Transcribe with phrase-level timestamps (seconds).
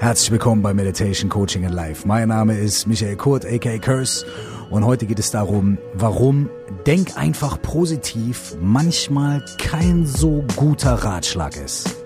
[0.00, 2.06] Herzlich willkommen bei Meditation Coaching in Life.
[2.06, 4.24] Mein Name ist Michael Kurt, aka Curse.
[4.70, 6.48] Und heute geht es darum, warum
[6.86, 11.97] Denk einfach positiv manchmal kein so guter Ratschlag ist.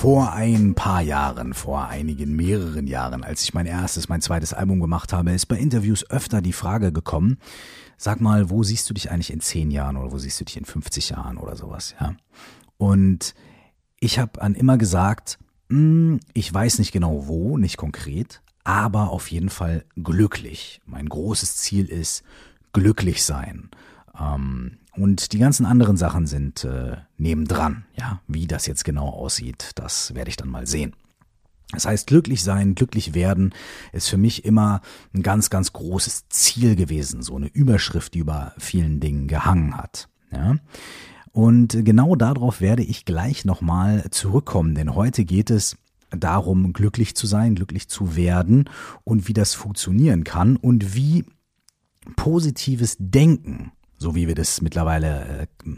[0.00, 4.80] Vor ein paar Jahren, vor einigen mehreren Jahren, als ich mein erstes, mein zweites Album
[4.80, 7.36] gemacht habe, ist bei Interviews öfter die Frage gekommen,
[7.98, 10.56] sag mal, wo siehst du dich eigentlich in zehn Jahren oder wo siehst du dich
[10.56, 12.14] in 50 Jahren oder sowas, ja?
[12.78, 13.34] Und
[14.00, 19.10] ich habe an immer gesagt, mh, hm, ich weiß nicht genau wo, nicht konkret, aber
[19.10, 20.80] auf jeden Fall glücklich.
[20.86, 22.22] Mein großes Ziel ist
[22.72, 23.68] glücklich sein.
[24.18, 27.84] Ähm, und die ganzen anderen Sachen sind äh, nebendran.
[27.96, 30.94] Ja, wie das jetzt genau aussieht, das werde ich dann mal sehen.
[31.72, 33.54] Das heißt, glücklich sein, glücklich werden
[33.92, 34.80] ist für mich immer
[35.14, 37.22] ein ganz, ganz großes Ziel gewesen.
[37.22, 40.08] So eine Überschrift, die über vielen Dingen gehangen hat.
[40.32, 40.56] Ja.
[41.32, 45.76] Und genau darauf werde ich gleich nochmal zurückkommen, denn heute geht es
[46.10, 48.68] darum, glücklich zu sein, glücklich zu werden
[49.04, 51.24] und wie das funktionieren kann und wie
[52.16, 53.70] positives Denken
[54.00, 55.68] so wie wir das mittlerweile äh,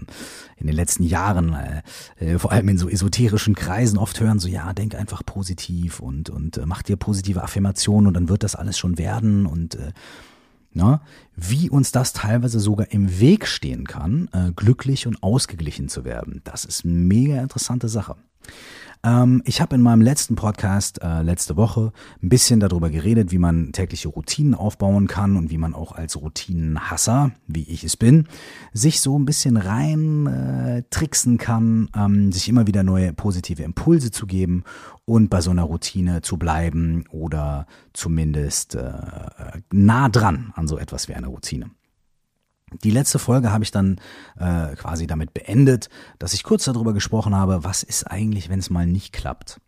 [0.56, 1.82] in den letzten Jahren, äh,
[2.24, 6.30] äh, vor allem in so esoterischen Kreisen oft hören, so ja, denk einfach positiv und,
[6.30, 9.92] und äh, mach dir positive Affirmationen und dann wird das alles schon werden und äh,
[10.72, 11.02] na,
[11.36, 16.40] wie uns das teilweise sogar im Weg stehen kann, äh, glücklich und ausgeglichen zu werden.
[16.44, 18.16] Das ist mega interessante Sache.
[19.04, 23.38] Ähm, ich habe in meinem letzten Podcast äh, letzte Woche ein bisschen darüber geredet, wie
[23.38, 28.28] man tägliche Routinen aufbauen kann und wie man auch als Routinenhasser, wie ich es bin,
[28.72, 34.10] sich so ein bisschen rein äh, tricksen kann, ähm, sich immer wieder neue positive Impulse
[34.10, 34.62] zu geben
[35.04, 38.92] und bei so einer Routine zu bleiben oder zumindest äh,
[39.72, 41.70] nah dran an so etwas wie einer Routine.
[42.82, 44.00] Die letzte Folge habe ich dann
[44.38, 48.70] äh, quasi damit beendet, dass ich kurz darüber gesprochen habe, was ist eigentlich, wenn es
[48.70, 49.60] mal nicht klappt.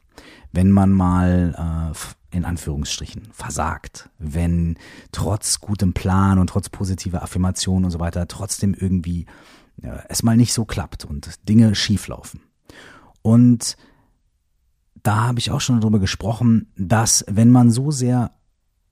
[0.52, 4.76] Wenn man mal äh, in Anführungsstrichen versagt, wenn
[5.12, 9.26] trotz gutem Plan und trotz positiver Affirmation und so weiter trotzdem irgendwie
[9.82, 12.40] äh, es mal nicht so klappt und Dinge schieflaufen.
[13.22, 13.76] Und
[15.02, 18.32] da habe ich auch schon darüber gesprochen, dass wenn man so sehr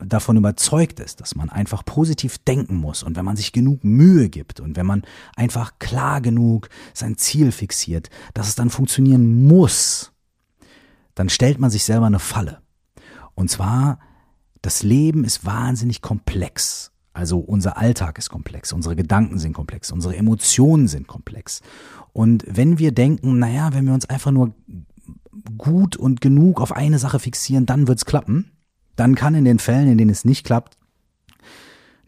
[0.05, 4.29] davon überzeugt ist, dass man einfach positiv denken muss und wenn man sich genug Mühe
[4.29, 5.03] gibt und wenn man
[5.37, 10.13] einfach klar genug sein Ziel fixiert, dass es dann funktionieren muss,
[11.15, 12.61] dann stellt man sich selber eine Falle.
[13.35, 13.99] Und zwar,
[14.61, 16.93] das Leben ist wahnsinnig komplex.
[17.15, 21.61] Also unser Alltag ist komplex, unsere Gedanken sind komplex, unsere Emotionen sind komplex.
[22.13, 24.55] Und wenn wir denken, naja, wenn wir uns einfach nur
[25.59, 28.52] gut und genug auf eine Sache fixieren, dann wird's klappen,
[28.97, 30.77] dann kann in den Fällen, in denen es nicht klappt,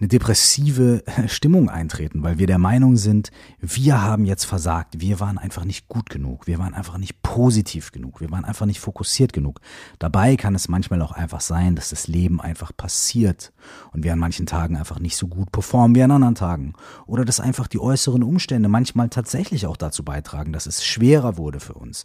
[0.00, 3.31] eine depressive Stimmung eintreten, weil wir der Meinung sind,
[3.61, 7.93] wir haben jetzt versagt, wir waren einfach nicht gut genug, wir waren einfach nicht positiv
[7.93, 9.61] genug, wir waren einfach nicht fokussiert genug.
[9.99, 13.53] Dabei kann es manchmal auch einfach sein, dass das Leben einfach passiert
[13.93, 16.75] und wir an manchen Tagen einfach nicht so gut performen wie an anderen Tagen.
[17.06, 21.61] Oder dass einfach die äußeren Umstände manchmal tatsächlich auch dazu beitragen, dass es schwerer wurde
[21.61, 22.05] für uns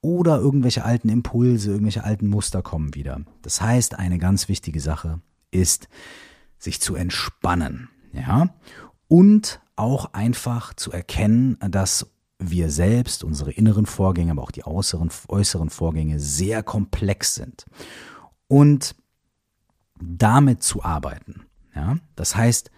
[0.00, 3.20] oder irgendwelche alten Impulse, irgendwelche alten Muster kommen wieder.
[3.42, 5.20] Das heißt, eine ganz wichtige Sache
[5.50, 5.88] ist,
[6.58, 8.54] sich zu entspannen, ja,
[9.08, 15.10] und auch einfach zu erkennen, dass wir selbst, unsere inneren Vorgänge, aber auch die äußeren,
[15.28, 17.66] äußeren Vorgänge sehr komplex sind.
[18.46, 18.94] Und
[20.00, 22.70] damit zu arbeiten, ja, das heißt,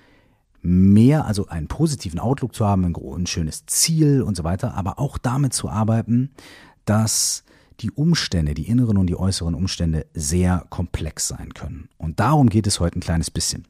[0.62, 5.19] mehr, also einen positiven Outlook zu haben, ein, schönes Ziel und so weiter, aber auch
[5.19, 6.31] damit zu arbeiten,
[6.91, 7.45] dass
[7.78, 11.89] die Umstände, die inneren und die äußeren Umstände sehr komplex sein können.
[11.99, 13.69] Und darum geht es heute ein kleines bisschen.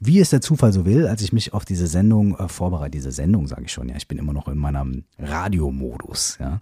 [0.00, 3.12] Wie es der Zufall so will, als ich mich auf diese Sendung äh, vorbereite, diese
[3.12, 6.60] Sendung sage ich schon, ja, ich bin immer noch in meinem Radiomodus, ja,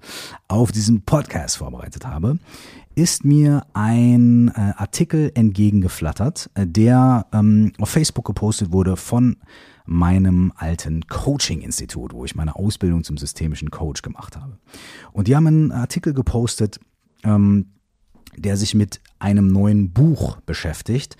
[0.48, 2.38] auf diesen Podcast vorbereitet habe,
[2.96, 9.36] ist mir ein äh, Artikel entgegengeflattert, äh, der ähm, auf Facebook gepostet wurde von
[9.90, 14.56] meinem alten Coaching-Institut, wo ich meine Ausbildung zum systemischen Coach gemacht habe.
[15.12, 16.78] Und die haben einen Artikel gepostet,
[17.24, 17.72] ähm,
[18.36, 21.16] der sich mit einem neuen Buch beschäftigt,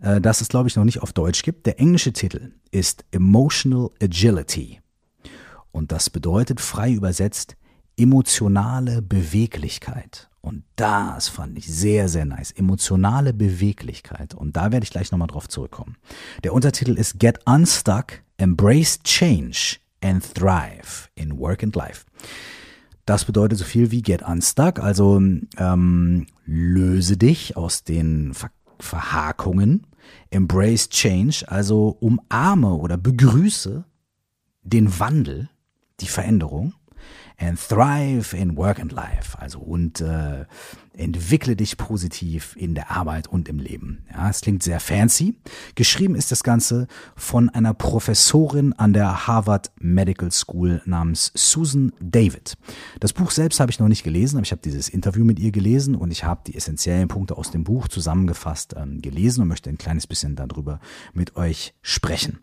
[0.00, 1.66] äh, das es, glaube ich, noch nicht auf Deutsch gibt.
[1.66, 4.80] Der englische Titel ist Emotional Agility.
[5.70, 7.56] Und das bedeutet frei übersetzt
[7.98, 10.30] emotionale Beweglichkeit.
[10.44, 12.50] Und das fand ich sehr, sehr nice.
[12.50, 14.34] Emotionale Beweglichkeit.
[14.34, 15.96] Und da werde ich gleich nochmal drauf zurückkommen.
[16.44, 22.04] Der Untertitel ist Get Unstuck, Embrace Change and Thrive in Work and Life.
[23.06, 28.50] Das bedeutet so viel wie Get Unstuck, also ähm, löse dich aus den Ver
[28.80, 29.86] Verhakungen,
[30.30, 33.84] Embrace Change, also umarme oder begrüße
[34.62, 35.48] den Wandel,
[36.00, 36.74] die Veränderung
[37.38, 39.36] and thrive in work and life.
[39.38, 40.44] Also und äh,
[40.96, 44.04] entwickle dich positiv in der Arbeit und im Leben.
[44.12, 45.34] Ja, es klingt sehr fancy.
[45.74, 46.86] Geschrieben ist das Ganze
[47.16, 52.56] von einer Professorin an der Harvard Medical School namens Susan David.
[53.00, 55.50] Das Buch selbst habe ich noch nicht gelesen, aber ich habe dieses Interview mit ihr
[55.50, 59.70] gelesen und ich habe die essentiellen Punkte aus dem Buch zusammengefasst ähm, gelesen und möchte
[59.70, 60.80] ein kleines bisschen darüber
[61.12, 62.38] mit euch sprechen.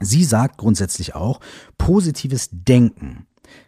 [0.00, 1.40] Sie sagt grundsätzlich auch,
[1.78, 3.26] positives Denken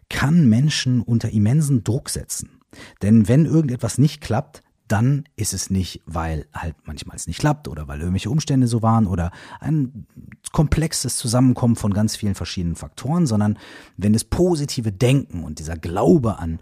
[0.08, 2.60] kann Menschen unter immensen Druck setzen.
[3.02, 7.68] Denn wenn irgendetwas nicht klappt, dann ist es nicht, weil halt manchmal es nicht klappt
[7.68, 10.06] oder weil irgendwelche Umstände so waren oder ein
[10.52, 13.58] komplexes Zusammenkommen von ganz vielen verschiedenen Faktoren, sondern
[13.96, 16.60] wenn das positive Denken und dieser Glaube an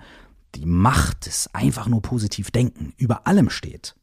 [0.54, 3.96] die Macht des einfach nur positiv Denken über allem steht.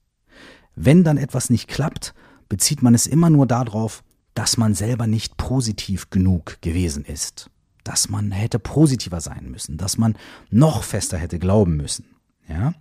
[0.75, 2.13] Wenn dann etwas nicht klappt,
[2.50, 7.50] bezieht man es immer nur darauf, dass man selber nicht positiv genug gewesen ist
[7.83, 10.15] dass man hätte positiver sein müssen, dass man
[10.49, 12.05] noch fester hätte glauben müssen.
[12.47, 12.73] Ja.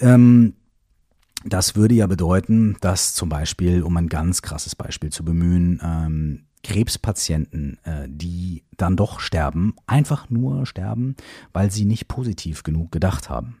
[0.00, 0.54] Ähm,
[1.44, 6.44] das würde ja bedeuten, dass zum Beispiel, um ein ganz krasses Beispiel zu bemühen, ähm,
[6.64, 11.14] Krebspatienten, äh, die dann doch sterben, einfach nur sterben,
[11.52, 13.58] weil sie nicht positiv genug gedacht haben.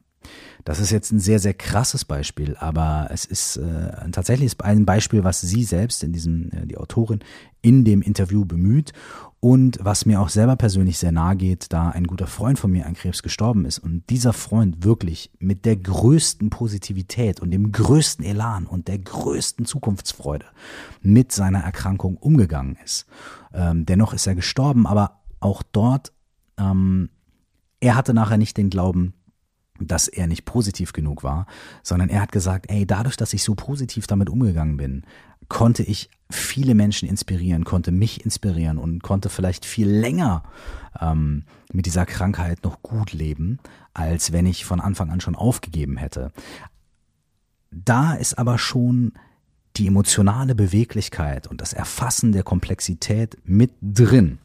[0.64, 5.24] Das ist jetzt ein sehr, sehr krasses Beispiel, aber es ist äh, tatsächlich ein Beispiel,
[5.24, 7.20] was sie selbst in diesem, äh, die Autorin,
[7.62, 8.92] in dem Interview bemüht
[9.40, 12.86] und was mir auch selber persönlich sehr nahe geht, da ein guter Freund von mir
[12.86, 18.24] an Krebs gestorben ist und dieser Freund wirklich mit der größten Positivität und dem größten
[18.24, 20.46] Elan und der größten Zukunftsfreude
[21.02, 23.06] mit seiner Erkrankung umgegangen ist.
[23.54, 26.12] Ähm, dennoch ist er gestorben, aber auch dort,
[26.58, 27.08] ähm,
[27.78, 29.14] er hatte nachher nicht den Glauben,
[29.80, 31.46] dass er nicht positiv genug war,
[31.84, 35.04] sondern er hat gesagt, ey, dadurch, dass ich so positiv damit umgegangen bin,
[35.48, 40.42] konnte ich viele Menschen inspirieren, konnte mich inspirieren und konnte vielleicht viel länger
[41.00, 43.58] ähm, mit dieser Krankheit noch gut leben,
[43.94, 46.32] als wenn ich von Anfang an schon aufgegeben hätte.
[47.70, 49.12] Da ist aber schon
[49.76, 54.38] die emotionale Beweglichkeit und das Erfassen der Komplexität mit drin.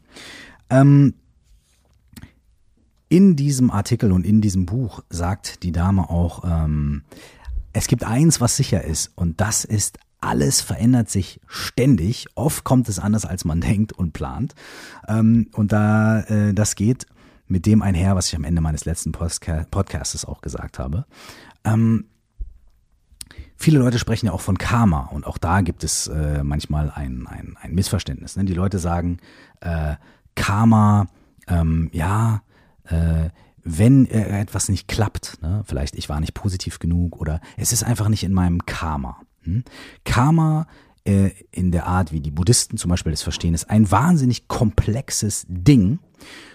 [0.70, 1.14] Ähm,
[3.08, 7.02] in diesem Artikel und in diesem Buch sagt die Dame auch, ähm,
[7.72, 12.26] es gibt eins, was sicher ist, und das ist, alles verändert sich ständig.
[12.34, 14.54] Oft kommt es anders, als man denkt und plant.
[15.06, 17.06] Ähm, und da äh, das geht
[17.46, 21.04] mit dem einher, was ich am Ende meines letzten Postka Podcastes auch gesagt habe.
[21.64, 22.06] Ähm,
[23.56, 27.26] viele Leute sprechen ja auch von Karma und auch da gibt es äh, manchmal ein,
[27.26, 28.36] ein, ein Missverständnis.
[28.36, 28.44] Ne?
[28.44, 29.18] Die Leute sagen,
[29.60, 29.96] äh,
[30.34, 31.08] Karma,
[31.46, 32.42] ähm, ja,
[32.84, 33.28] äh,
[33.62, 37.82] wenn äh, etwas nicht klappt, ne, vielleicht ich war nicht positiv genug oder es ist
[37.82, 39.20] einfach nicht in meinem Karma.
[39.44, 39.64] Hm?
[40.04, 40.66] Karma
[41.04, 45.46] äh, in der Art, wie die Buddhisten zum Beispiel das verstehen, ist ein wahnsinnig komplexes
[45.48, 45.98] Ding,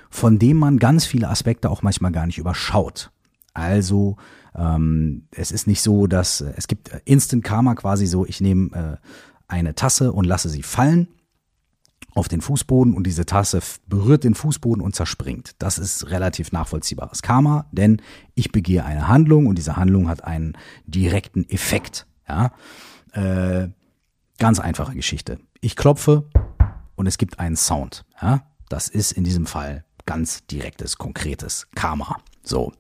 [0.10, 3.12] von dem man ganz viele Aspekte auch manchmal gar nicht überschaut.
[3.54, 4.18] Also
[4.56, 9.00] ähm, es ist nicht so, dass äh, es gibt Instant Karma quasi so, ich nehme
[9.02, 9.08] äh,
[9.48, 11.08] eine Tasse und lasse sie fallen
[12.16, 15.56] auf den Fußboden und diese Tasse berührt den Fußboden und zerspringt.
[15.60, 18.02] Das ist relativ nachvollziehbares Karma, denn
[18.36, 20.54] ich begehe eine Handlung und diese Handlung hat einen
[20.86, 22.08] direkten Effekt.
[22.30, 22.52] Ja,
[23.14, 23.70] äh,
[24.38, 25.40] ganz einfache Geschichte.
[25.62, 26.30] Ich klopfe
[26.96, 28.06] und es gibt einen Sound.
[28.22, 32.18] Ja, das ist in diesem Fall ganz direktes, konkretes Karma.
[32.44, 32.72] So,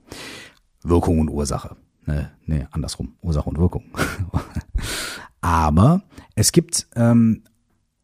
[0.84, 1.75] Wirkung und Ursache.
[2.06, 3.86] Ne, ne, andersrum, Ursache und Wirkung.
[5.41, 6.01] Aber
[6.36, 7.44] es gibt ähm,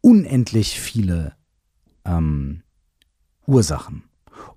[0.00, 1.34] unendlich viele
[2.04, 2.62] ähm,
[3.46, 4.04] Ursachen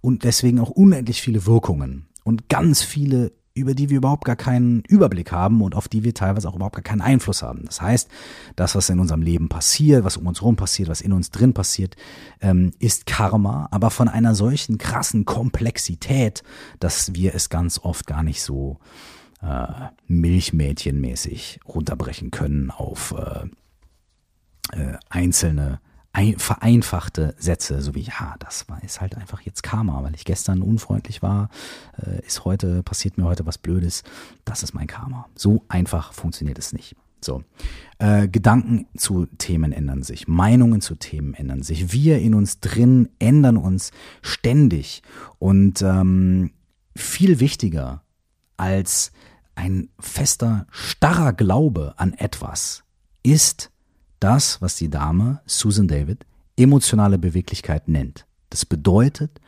[0.01, 4.81] und deswegen auch unendlich viele Wirkungen und ganz viele, über die wir überhaupt gar keinen
[4.87, 7.65] Überblick haben und auf die wir teilweise auch überhaupt gar keinen Einfluss haben.
[7.65, 8.09] Das heißt,
[8.55, 11.53] das, was in unserem Leben passiert, was um uns herum passiert, was in uns drin
[11.53, 11.95] passiert,
[12.41, 16.43] ähm, ist Karma, aber von einer solchen krassen Komplexität,
[16.79, 18.77] dass wir es ganz oft gar nicht so
[19.41, 19.65] äh,
[20.07, 23.47] milchmädchenmäßig runterbrechen können auf äh,
[24.77, 25.79] äh, einzelne
[26.11, 30.25] ein, vereinfachte Sätze, so wie ja, das war ist halt einfach jetzt Karma, weil ich
[30.25, 31.49] gestern unfreundlich war,
[31.97, 34.03] äh, ist heute passiert mir heute was Blödes,
[34.45, 35.27] das ist mein Karma.
[35.35, 36.95] So einfach funktioniert es nicht.
[37.21, 37.43] So,
[37.97, 43.09] äh, Gedanken zu Themen ändern sich, Meinungen zu Themen ändern sich, wir in uns drin
[43.19, 45.03] ändern uns ständig
[45.37, 46.51] und ähm,
[46.95, 48.03] viel wichtiger
[48.55, 49.11] als
[49.55, 52.83] ein fester, starrer Glaube an etwas
[53.21, 53.69] ist
[54.19, 56.25] das, was die Dame Susan David
[56.57, 58.25] emotionale Beweglichkeit nennt.
[58.49, 59.39] Das bedeutet,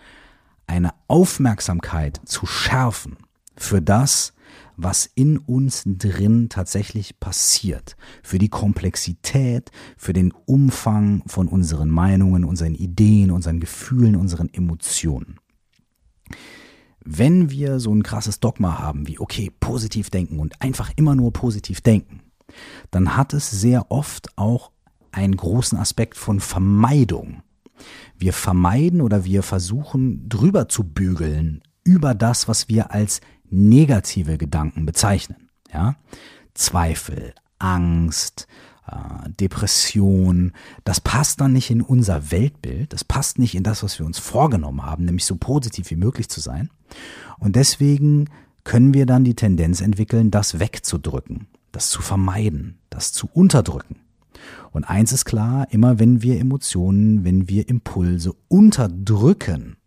[0.67, 3.17] eine Aufmerksamkeit zu schärfen
[3.57, 4.33] für das,
[4.77, 12.45] was in uns drin tatsächlich passiert, für die Komplexität, für den Umfang von unseren Meinungen,
[12.45, 15.39] unseren Ideen, unseren Gefühlen, unseren Emotionen.
[17.03, 21.33] Wenn wir so ein krasses Dogma haben wie, okay, positiv denken und einfach immer nur
[21.33, 22.21] positiv denken,
[22.91, 24.71] dann hat es sehr oft auch
[25.11, 27.43] einen großen Aspekt von Vermeidung.
[28.17, 34.85] Wir vermeiden oder wir versuchen drüber zu bügeln über das, was wir als negative Gedanken
[34.85, 35.49] bezeichnen.
[35.73, 35.95] Ja?
[36.53, 38.47] Zweifel, Angst,
[38.87, 40.53] äh, Depression,
[40.83, 44.19] das passt dann nicht in unser Weltbild, das passt nicht in das, was wir uns
[44.19, 46.69] vorgenommen haben, nämlich so positiv wie möglich zu sein.
[47.39, 48.29] Und deswegen
[48.63, 53.97] können wir dann die Tendenz entwickeln, das wegzudrücken, das zu vermeiden, das zu unterdrücken.
[54.71, 59.77] Und eins ist klar, immer wenn wir Emotionen, wenn wir Impulse unterdrücken,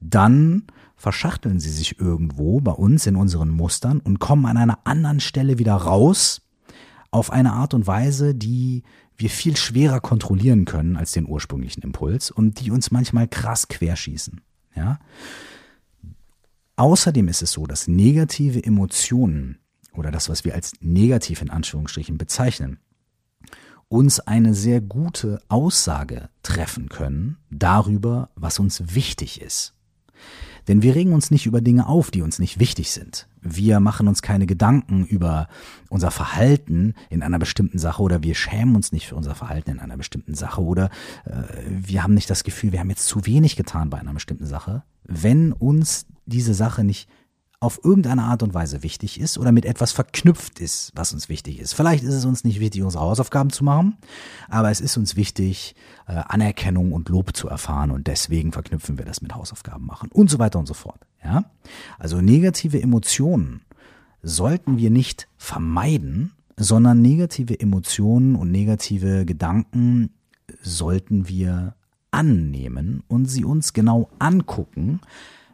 [0.00, 0.64] dann
[0.96, 5.58] verschachteln sie sich irgendwo bei uns in unseren Mustern und kommen an einer anderen Stelle
[5.58, 6.42] wieder raus
[7.10, 8.82] auf eine Art und Weise, die
[9.16, 14.40] wir viel schwerer kontrollieren können als den ursprünglichen Impuls und die uns manchmal krass querschießen.
[14.74, 14.98] Ja?
[16.76, 19.58] Außerdem ist es so, dass negative Emotionen
[19.96, 22.78] oder das, was wir als negativ in Anführungsstrichen bezeichnen,
[23.88, 29.74] uns eine sehr gute Aussage treffen können darüber, was uns wichtig ist.
[30.68, 33.28] Denn wir regen uns nicht über Dinge auf, die uns nicht wichtig sind.
[33.40, 35.48] Wir machen uns keine Gedanken über
[35.88, 39.78] unser Verhalten in einer bestimmten Sache oder wir schämen uns nicht für unser Verhalten in
[39.78, 40.90] einer bestimmten Sache oder
[41.24, 44.46] äh, wir haben nicht das Gefühl, wir haben jetzt zu wenig getan bei einer bestimmten
[44.46, 47.08] Sache, wenn uns diese Sache nicht
[47.66, 51.58] auf irgendeine Art und Weise wichtig ist oder mit etwas verknüpft ist, was uns wichtig
[51.58, 51.74] ist.
[51.74, 53.96] Vielleicht ist es uns nicht wichtig, unsere Hausaufgaben zu machen,
[54.48, 55.74] aber es ist uns wichtig,
[56.06, 60.30] äh, Anerkennung und Lob zu erfahren und deswegen verknüpfen wir das mit Hausaufgaben machen und
[60.30, 61.00] so weiter und so fort.
[61.24, 61.50] Ja?
[61.98, 63.62] Also negative Emotionen
[64.22, 70.10] sollten wir nicht vermeiden, sondern negative Emotionen und negative Gedanken
[70.62, 71.74] sollten wir
[72.12, 75.00] annehmen und sie uns genau angucken,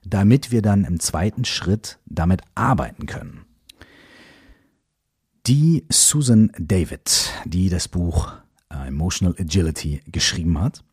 [0.04, 3.44] damit wir dann im zweiten Schritt damit arbeiten können.
[5.46, 8.32] Die Susan David, die das Buch
[8.70, 10.84] äh, Emotional Agility geschrieben hat,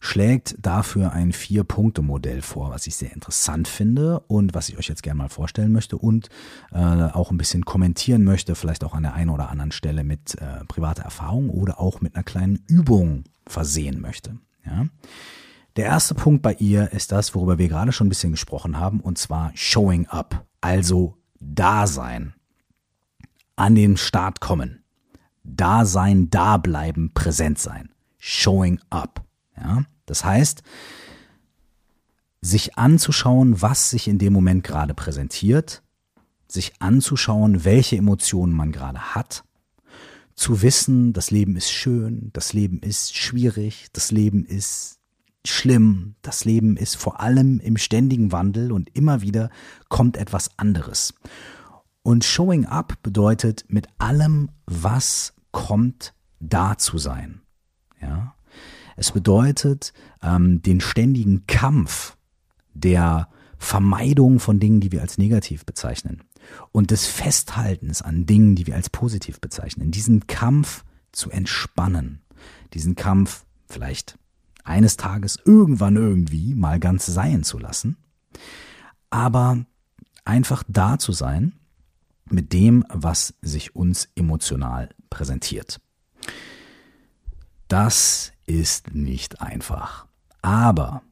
[0.00, 5.04] schlägt dafür ein Vier-Punkte-Modell vor, was ich sehr interessant finde und was ich euch jetzt
[5.04, 6.28] gerne mal vorstellen möchte und
[6.72, 10.34] äh, auch ein bisschen kommentieren möchte, vielleicht auch an der einen oder anderen Stelle mit
[10.40, 14.36] äh, privater Erfahrung oder auch mit einer kleinen Übung versehen möchte.
[14.66, 14.86] Ja?
[15.76, 19.00] Der erste Punkt bei ihr ist das, worüber wir gerade schon ein bisschen gesprochen haben,
[19.00, 22.34] und zwar Showing Up, also Dasein,
[23.56, 24.84] an den Start kommen,
[25.44, 29.24] da sein, da bleiben, präsent sein, Showing Up.
[29.56, 30.62] Ja, das heißt,
[32.42, 35.82] sich anzuschauen, was sich in dem Moment gerade präsentiert,
[36.48, 39.44] sich anzuschauen, welche Emotionen man gerade hat,
[40.34, 44.98] zu wissen, das Leben ist schön, das Leben ist schwierig, das Leben ist
[45.46, 46.14] schlimm.
[46.22, 49.50] Das Leben ist vor allem im ständigen Wandel und immer wieder
[49.88, 51.14] kommt etwas anderes.
[52.02, 57.42] Und Showing Up bedeutet mit allem, was kommt, da zu sein.
[58.00, 58.34] Ja,
[58.96, 62.16] es bedeutet ähm, den ständigen Kampf
[62.74, 66.22] der Vermeidung von Dingen, die wir als negativ bezeichnen
[66.72, 69.92] und des Festhaltens an Dingen, die wir als positiv bezeichnen.
[69.92, 72.22] Diesen Kampf zu entspannen,
[72.74, 74.18] diesen Kampf vielleicht
[74.64, 77.96] eines Tages irgendwann irgendwie mal ganz sein zu lassen,
[79.10, 79.64] aber
[80.24, 81.54] einfach da zu sein
[82.30, 85.80] mit dem, was sich uns emotional präsentiert.
[87.68, 90.06] Das ist nicht einfach.
[90.42, 91.02] Aber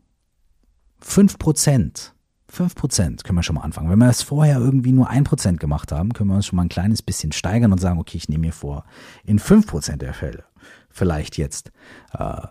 [1.03, 2.13] 5%,
[2.53, 3.91] 5% können wir schon mal anfangen.
[3.91, 6.69] Wenn wir es vorher irgendwie nur 1% gemacht haben, können wir uns schon mal ein
[6.69, 8.85] kleines bisschen steigern und sagen, okay, ich nehme mir vor,
[9.25, 10.45] in 5% der Fälle
[10.91, 11.73] vielleicht jetzt
[12.13, 12.47] äh,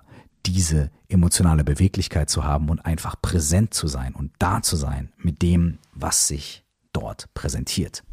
[0.45, 5.41] diese emotionale Beweglichkeit zu haben und einfach präsent zu sein und da zu sein mit
[5.41, 8.03] dem, was sich dort präsentiert.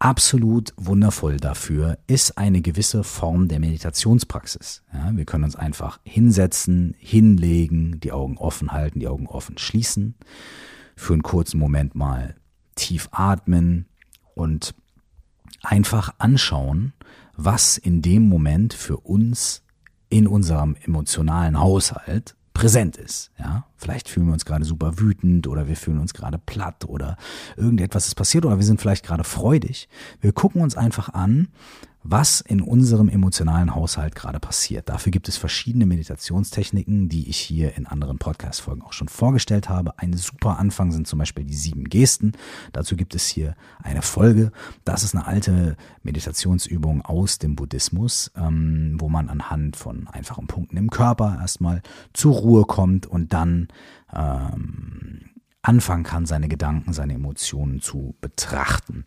[0.00, 4.84] Absolut wundervoll dafür ist eine gewisse Form der Meditationspraxis.
[4.92, 10.14] Ja, wir können uns einfach hinsetzen, hinlegen, die Augen offen halten, die Augen offen schließen,
[10.94, 12.36] für einen kurzen Moment mal
[12.76, 13.86] tief atmen
[14.34, 14.72] und
[15.62, 16.92] einfach anschauen,
[17.36, 19.64] was in dem Moment für uns
[20.08, 23.30] in unserem emotionalen Haushalt präsent ist.
[23.38, 27.16] Ja, vielleicht fühlen wir uns gerade super wütend oder wir fühlen uns gerade platt oder
[27.56, 29.88] irgendetwas ist passiert oder wir sind vielleicht gerade freudig.
[30.20, 31.48] Wir gucken uns einfach an,
[32.10, 34.88] was in unserem emotionalen Haushalt gerade passiert.
[34.88, 39.98] Dafür gibt es verschiedene Meditationstechniken, die ich hier in anderen Podcast-Folgen auch schon vorgestellt habe.
[39.98, 42.32] Ein super Anfang sind zum Beispiel die sieben Gesten.
[42.72, 44.52] Dazu gibt es hier eine Folge.
[44.84, 50.78] Das ist eine alte Meditationsübung aus dem Buddhismus, ähm, wo man anhand von einfachen Punkten
[50.78, 51.82] im Körper erstmal
[52.14, 53.68] zur Ruhe kommt und dann
[54.14, 55.28] ähm,
[55.60, 59.04] anfangen kann, seine Gedanken, seine Emotionen zu betrachten.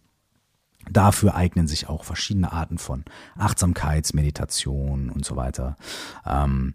[0.89, 3.03] Dafür eignen sich auch verschiedene Arten von
[3.37, 5.75] Achtsamkeitsmeditation und so weiter.
[6.25, 6.73] Ähm,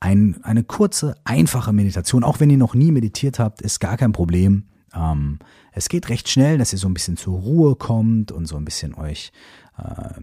[0.00, 4.12] ein, eine kurze, einfache Meditation, auch wenn ihr noch nie meditiert habt, ist gar kein
[4.12, 4.64] Problem.
[4.94, 5.38] Ähm,
[5.72, 8.64] es geht recht schnell, dass ihr so ein bisschen zur Ruhe kommt und so ein
[8.64, 9.32] bisschen euch
[9.78, 10.20] äh,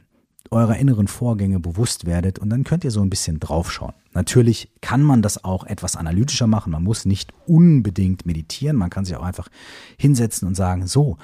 [0.52, 3.94] eurer inneren Vorgänge bewusst werdet und dann könnt ihr so ein bisschen draufschauen.
[4.14, 6.72] Natürlich kann man das auch etwas analytischer machen.
[6.72, 8.76] Man muss nicht unbedingt meditieren.
[8.76, 9.50] Man kann sich auch einfach
[9.98, 11.18] hinsetzen und sagen, so,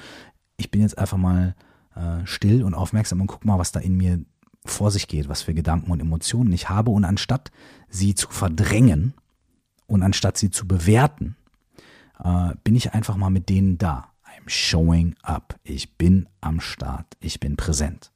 [0.58, 1.56] ich bin jetzt einfach mal
[1.96, 4.20] äh, still und aufmerksam und guck mal, was da in mir
[4.66, 6.92] vor sich geht, was für Gedanken und Emotionen ich habe.
[6.92, 7.52] Und anstatt
[7.90, 9.14] sie zu verdrängen
[9.88, 11.36] und anstatt sie zu bewerten,
[12.24, 14.12] äh, bin ich einfach mal mit denen da.
[14.26, 15.60] I'm showing up.
[15.64, 17.06] Ich bin am Start.
[17.20, 18.12] Ich bin präsent.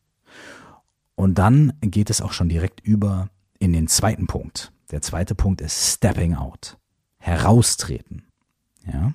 [1.15, 4.71] Und dann geht es auch schon direkt über in den zweiten Punkt.
[4.91, 6.77] Der zweite Punkt ist Stepping Out.
[7.17, 8.23] Heraustreten.
[8.85, 9.13] Ja?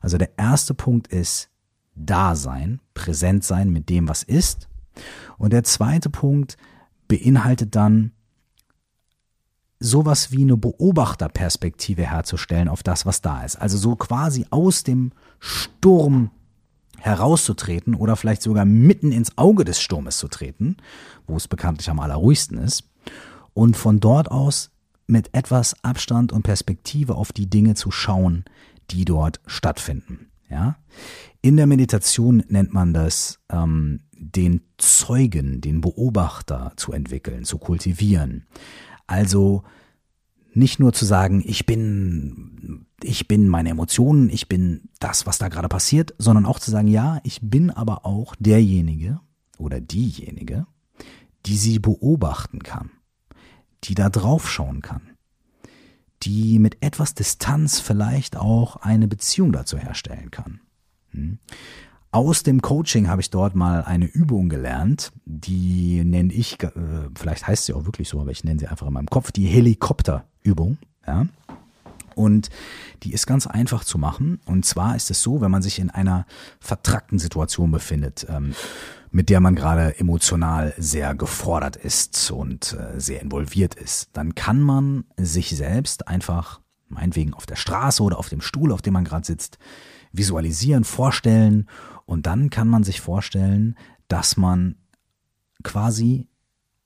[0.00, 1.49] Also der erste Punkt ist
[2.06, 4.68] da sein, präsent sein mit dem, was ist.
[5.38, 6.56] Und der zweite Punkt
[7.08, 8.12] beinhaltet dann
[9.80, 13.56] sowas wie eine Beobachterperspektive herzustellen auf das, was da ist.
[13.56, 16.30] Also so quasi aus dem Sturm
[16.98, 20.76] herauszutreten oder vielleicht sogar mitten ins Auge des Sturmes zu treten,
[21.26, 22.84] wo es bekanntlich am allerruhigsten ist,
[23.54, 24.70] und von dort aus
[25.06, 28.44] mit etwas Abstand und Perspektive auf die Dinge zu schauen,
[28.90, 30.29] die dort stattfinden.
[30.50, 30.76] Ja?
[31.40, 38.46] In der Meditation nennt man das ähm, den Zeugen, den Beobachter zu entwickeln, zu kultivieren.
[39.06, 39.62] Also
[40.52, 45.48] nicht nur zu sagen, ich bin, ich bin meine Emotionen, ich bin das, was da
[45.48, 49.20] gerade passiert, sondern auch zu sagen, ja, ich bin aber auch derjenige
[49.58, 50.66] oder diejenige,
[51.46, 52.90] die sie beobachten kann,
[53.84, 55.02] die da drauf schauen kann,
[56.22, 60.60] die mit etwas Distanz vielleicht auch eine Beziehung dazu herstellen kann.
[61.10, 61.38] Hm?
[62.12, 66.70] Aus dem Coaching habe ich dort mal eine Übung gelernt, die nenne ich, äh,
[67.16, 69.46] vielleicht heißt sie auch wirklich so, aber ich nenne sie einfach in meinem Kopf, die
[69.46, 70.78] Helikopterübung.
[71.06, 71.26] Ja?
[72.16, 72.50] Und
[73.04, 74.40] die ist ganz einfach zu machen.
[74.44, 76.26] Und zwar ist es so, wenn man sich in einer
[76.58, 78.54] vertrackten Situation befindet, ähm,
[79.10, 84.60] mit der man gerade emotional sehr gefordert ist und äh, sehr involviert ist, dann kann
[84.60, 89.04] man sich selbst einfach, meinetwegen auf der Straße oder auf dem Stuhl, auf dem man
[89.04, 89.58] gerade sitzt,
[90.12, 91.66] visualisieren, vorstellen
[92.06, 93.76] und dann kann man sich vorstellen,
[94.08, 94.76] dass man
[95.62, 96.28] quasi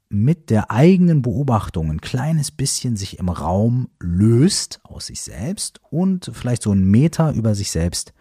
[0.09, 6.31] mit der eigenen Beobachtung ein kleines bisschen sich im Raum löst aus sich selbst und
[6.33, 8.13] vielleicht so einen Meter über sich selbst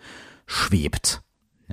[0.46, 1.23] schwebt.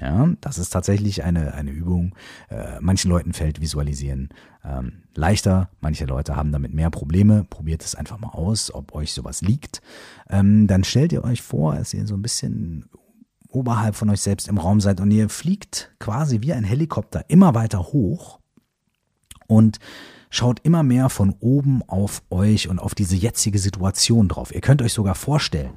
[0.00, 2.14] Ja, das ist tatsächlich eine, eine Übung.
[2.48, 4.30] Äh, manchen Leuten fällt Visualisieren
[4.64, 7.44] ähm, leichter, manche Leute haben damit mehr Probleme.
[7.44, 9.82] Probiert es einfach mal aus, ob euch sowas liegt.
[10.30, 12.88] Ähm, dann stellt ihr euch vor, dass ihr so ein bisschen
[13.48, 17.54] oberhalb von euch selbst im Raum seid und ihr fliegt quasi wie ein Helikopter immer
[17.54, 18.38] weiter hoch
[19.48, 19.80] und
[20.30, 24.54] schaut immer mehr von oben auf euch und auf diese jetzige Situation drauf.
[24.54, 25.72] Ihr könnt euch sogar vorstellen,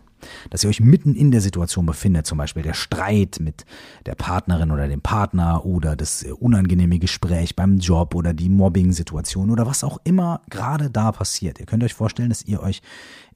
[0.49, 3.65] dass ihr euch mitten in der Situation befindet, zum Beispiel der Streit mit
[4.05, 9.65] der Partnerin oder dem Partner oder das unangenehme Gespräch beim Job oder die Mobbing-Situation oder
[9.65, 11.59] was auch immer gerade da passiert.
[11.59, 12.81] Ihr könnt euch vorstellen, dass ihr euch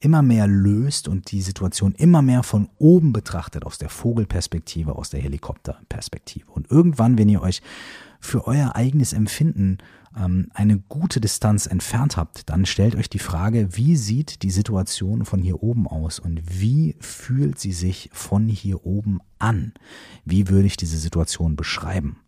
[0.00, 5.10] immer mehr löst und die Situation immer mehr von oben betrachtet, aus der Vogelperspektive, aus
[5.10, 6.50] der Helikopterperspektive.
[6.50, 7.60] Und irgendwann, wenn ihr euch
[8.20, 9.78] für euer eigenes Empfinden
[10.16, 15.24] ähm, eine gute Distanz entfernt habt, dann stellt euch die Frage, wie sieht die Situation
[15.24, 19.72] von hier oben aus und wie fühlt sie sich von hier oben an?
[20.24, 22.18] Wie würde ich diese Situation beschreiben?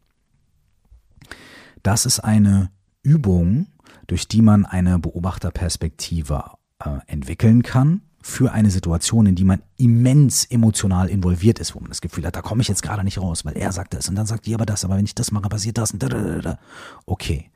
[1.82, 2.70] Das ist eine
[3.02, 3.66] Übung,
[4.06, 6.44] durch die man eine Beobachterperspektive
[6.84, 11.88] äh, entwickeln kann für eine Situation, in die man immens emotional involviert ist, wo man
[11.88, 14.14] das Gefühl hat, da komme ich jetzt gerade nicht raus, weil er sagt das und
[14.14, 16.38] dann sagt die aber das, aber wenn ich das mache, passiert das und da, da,
[16.38, 16.58] da.
[17.06, 17.50] Okay.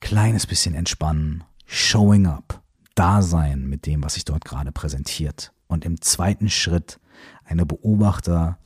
[0.00, 2.62] Kleines bisschen entspannen, showing up,
[2.94, 5.52] da sein mit dem, was sich dort gerade präsentiert.
[5.66, 7.00] Und im zweiten Schritt
[7.44, 8.58] eine Beobachter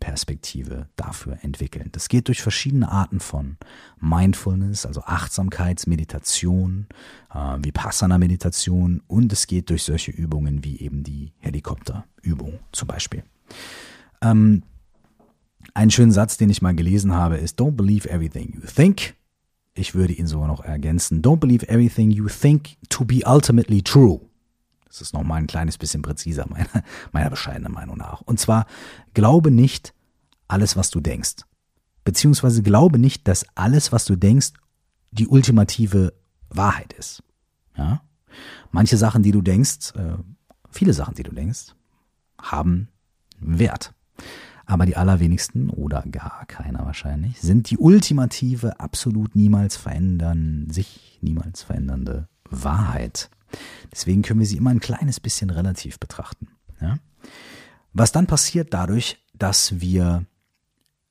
[0.00, 1.88] Perspektive dafür entwickeln.
[1.92, 3.56] Das geht durch verschiedene Arten von
[4.00, 6.86] Mindfulness, also Achtsamkeitsmeditation,
[7.32, 13.22] äh, Vipassana-Meditation und es geht durch solche Übungen wie eben die Helikopterübung zum Beispiel.
[14.20, 14.62] Ähm,
[15.74, 19.14] einen schönen Satz, den ich mal gelesen habe, ist Don't believe everything you think,
[19.74, 21.22] ich würde ihn sogar noch ergänzen.
[21.22, 24.20] Don't believe everything you think to be ultimately true.
[24.90, 26.66] Das ist nochmal ein kleines bisschen präziser, meiner,
[27.12, 28.20] meiner bescheidenen Meinung nach.
[28.22, 28.66] Und zwar,
[29.14, 29.94] glaube nicht
[30.48, 31.44] alles, was du denkst.
[32.04, 34.52] Beziehungsweise glaube nicht, dass alles, was du denkst,
[35.12, 36.12] die ultimative
[36.48, 37.22] Wahrheit ist.
[37.76, 38.02] Ja?
[38.72, 40.16] Manche Sachen, die du denkst, äh,
[40.70, 41.74] viele Sachen, die du denkst,
[42.40, 42.88] haben
[43.38, 43.94] Wert.
[44.66, 51.62] Aber die allerwenigsten oder gar keiner wahrscheinlich sind die ultimative, absolut niemals verändern, sich niemals
[51.62, 53.30] verändernde Wahrheit.
[53.90, 56.48] Deswegen können wir sie immer ein kleines bisschen relativ betrachten.
[56.80, 56.98] Ja?
[57.92, 60.24] Was dann passiert dadurch, dass wir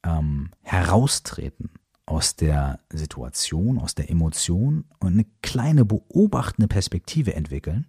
[0.04, 1.72] ähm, heraustreten
[2.06, 7.86] aus der Situation, aus der Emotion und eine kleine beobachtende Perspektive entwickeln,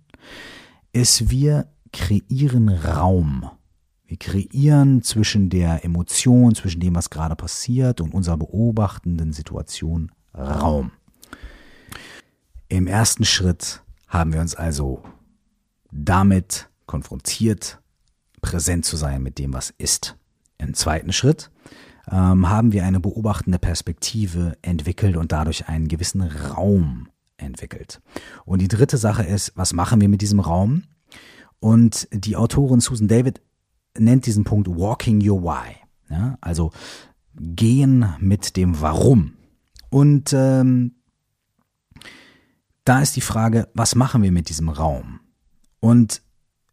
[0.92, 3.50] ist, wir kreieren Raum.
[4.06, 10.90] Wir kreieren zwischen der Emotion, zwischen dem, was gerade passiert und unserer beobachtenden Situation Raum.
[12.68, 15.02] Im ersten Schritt haben wir uns also
[15.90, 17.80] damit konfrontiert,
[18.42, 20.16] präsent zu sein mit dem, was ist.
[20.58, 21.50] Im zweiten Schritt
[22.10, 28.02] ähm, haben wir eine beobachtende Perspektive entwickelt und dadurch einen gewissen Raum entwickelt.
[28.44, 30.82] Und die dritte Sache ist, was machen wir mit diesem Raum?
[31.60, 33.40] Und die Autorin Susan David
[33.96, 35.76] nennt diesen Punkt Walking Your Why.
[36.10, 36.72] Ja, also
[37.36, 39.34] gehen mit dem Warum.
[39.88, 40.96] Und ähm,
[42.90, 45.20] da ist die Frage, was machen wir mit diesem Raum?
[45.78, 46.22] Und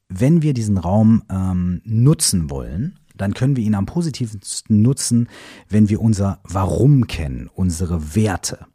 [0.10, 5.30] wenn wir diesen Raum ähm, nutzen wollen, dann können wir ihn am positivsten nutzen,
[5.70, 8.66] wenn wir unser Warum kennen, unsere Werte.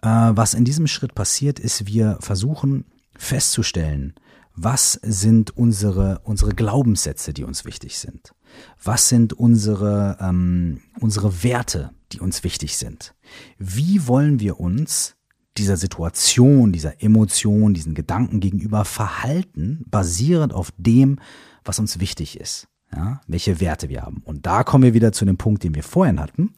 [0.00, 2.84] Äh, was in diesem Schritt passiert, ist, wir versuchen
[3.16, 4.14] festzustellen,
[4.54, 8.32] was sind unsere, unsere Glaubenssätze, die uns wichtig sind?
[8.80, 13.16] Was sind unsere, ähm, unsere Werte, die uns wichtig sind?
[13.58, 15.17] Wie wollen wir uns
[15.58, 21.18] dieser Situation, dieser Emotion, diesen Gedanken gegenüber verhalten, basierend auf dem,
[21.64, 22.68] was uns wichtig ist?
[22.94, 24.22] ja, welche Werte wir haben.
[24.24, 26.54] Und da kommen wir wieder zu dem Punkt, den wir vorhin hatten.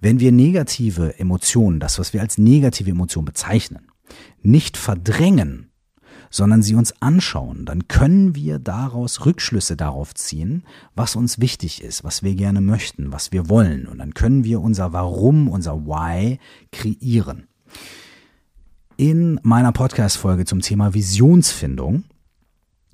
[0.00, 3.88] Wenn wir negative Emotionen, das, was wir als negative Emotion bezeichnen,
[4.42, 5.70] nicht verdrängen,
[6.30, 12.02] sondern sie uns anschauen, dann können wir daraus Rückschlüsse darauf ziehen, was uns wichtig ist,
[12.02, 13.86] was wir gerne möchten, was wir wollen.
[13.86, 16.38] Und dann können wir unser Warum, unser Why
[16.72, 17.46] kreieren.
[18.96, 22.04] In meiner Podcast-Folge zum Thema Visionsfindung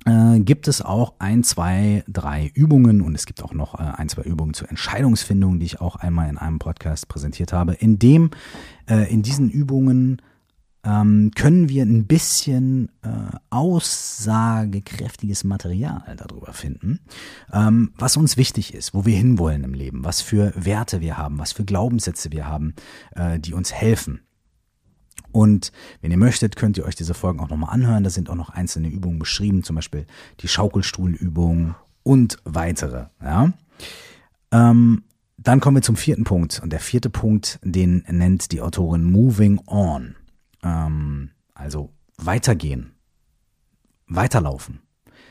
[0.07, 4.09] äh, gibt es auch ein, zwei, drei Übungen und es gibt auch noch äh, ein,
[4.09, 7.75] zwei Übungen zur Entscheidungsfindung, die ich auch einmal in einem Podcast präsentiert habe.
[7.75, 8.31] In dem,
[8.89, 10.23] äh, in diesen Übungen
[10.85, 17.01] ähm, können wir ein bisschen äh, aussagekräftiges Material darüber finden,
[17.53, 21.39] ähm, was uns wichtig ist, wo wir hinwollen im Leben, was für Werte wir haben,
[21.39, 22.75] was für Glaubenssätze wir haben,
[23.15, 24.23] äh, die uns helfen.
[25.33, 28.05] Und wenn ihr möchtet, könnt ihr euch diese Folgen auch nochmal anhören.
[28.05, 30.07] Da sind auch noch einzelne Übungen beschrieben, zum Beispiel
[30.41, 33.07] die Schaukelstuhlübung und weitere.
[33.23, 33.53] Ja?
[34.51, 35.05] Ähm,
[35.37, 36.61] dann kommen wir zum vierten Punkt.
[36.63, 40.17] Und der vierte Punkt, den nennt die Autorin Moving On.
[40.63, 42.93] Ähm, also weitergehen,
[44.07, 44.81] weiterlaufen,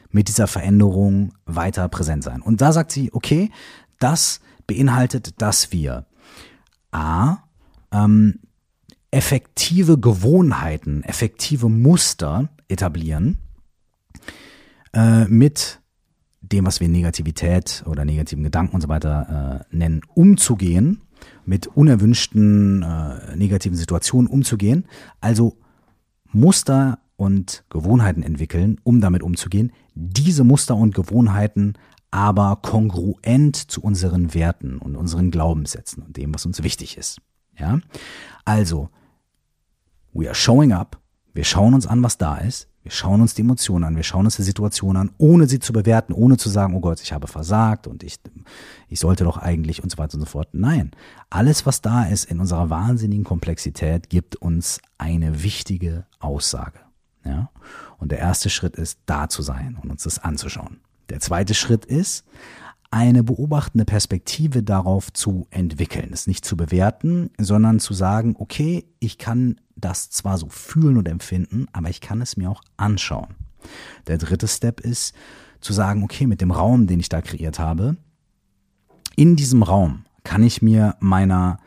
[0.10, 2.42] mit dieser Veränderung weiter präsent sein.
[2.42, 3.52] Und da sagt sie, okay,
[4.00, 6.06] das beinhaltet, dass wir
[6.92, 7.38] A,
[7.92, 8.40] ähm,
[9.12, 13.38] effektive Gewohnheiten, effektive Muster etablieren
[14.94, 15.80] äh, mit
[16.42, 21.02] dem, was wir Negativität oder negativen Gedanken und so weiter äh, nennen, umzugehen,
[21.46, 24.86] mit unerwünschten äh, negativen Situationen umzugehen.
[25.22, 25.58] Also
[26.32, 29.72] Muster und Gewohnheiten entwickeln, um damit umzugehen.
[29.96, 31.74] Diese Muster und Gewohnheiten
[32.12, 37.20] aber kongruent zu unseren Werten und unseren Glaubenssätzen und dem, was uns wichtig ist.
[37.58, 37.80] Ja?
[38.46, 38.90] Also,
[40.14, 41.00] We are showing up.
[41.34, 42.68] Wir schauen uns an, was da ist.
[42.82, 43.96] Wir schauen uns die Emotionen an.
[43.96, 47.02] Wir schauen uns die Situation an, ohne sie zu bewerten, ohne zu sagen, oh Gott,
[47.02, 48.16] ich habe versagt und ich,
[48.88, 50.50] ich sollte doch eigentlich und so weiter und so fort.
[50.54, 50.92] Nein.
[51.30, 56.80] Alles, was da ist in unserer wahnsinnigen Komplexität, gibt uns eine wichtige Aussage.
[57.24, 57.52] Ja?
[57.98, 60.80] Und der erste Schritt ist, da zu sein und uns das anzuschauen.
[61.10, 62.26] Der zweite Schritt ist,
[62.92, 69.18] eine beobachtende Perspektive darauf zu entwickeln, es nicht zu bewerten, sondern zu sagen, okay, ich
[69.18, 73.36] kann das zwar so fühlen und empfinden, aber ich kann es mir auch anschauen.
[74.08, 75.14] Der dritte Step ist
[75.62, 77.98] zu sagen, okay, mit dem Raum, den ich da kreiert habe,
[79.16, 81.60] in diesem Raum kann ich mir meiner